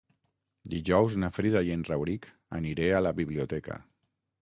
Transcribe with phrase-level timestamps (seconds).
[0.73, 2.27] Dijous na Frida i en Rauric
[2.61, 3.83] aniré a la biblioteca.